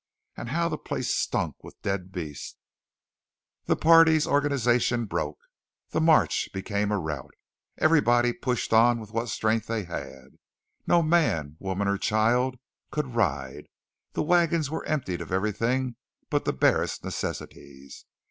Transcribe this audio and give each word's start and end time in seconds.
And 0.35 0.49
how 0.49 0.67
the 0.67 0.79
place 0.79 1.13
stunk 1.13 1.63
with 1.63 1.79
the 1.83 1.89
dead 1.89 2.11
beasts!" 2.11 2.55
The 3.65 3.75
party's 3.75 4.25
organization 4.25 5.05
broke. 5.05 5.37
The 5.91 6.01
march 6.01 6.49
became 6.51 6.91
a 6.91 6.97
rout. 6.97 7.35
Everybody 7.77 8.33
pushed 8.33 8.73
on 8.73 8.99
with 8.99 9.11
what 9.11 9.29
strength 9.29 9.67
he 9.67 9.83
had. 9.83 10.39
No 10.87 11.03
man, 11.03 11.55
woman, 11.59 11.87
or 11.87 11.99
child 11.99 12.57
could 12.89 13.13
ride; 13.13 13.67
the 14.13 14.23
wagons 14.23 14.71
were 14.71 14.83
emptied 14.85 15.21
of 15.21 15.31
everything 15.31 15.97
but 16.31 16.45
the 16.45 16.53
barest 16.53 17.03
necessities. 17.03 18.05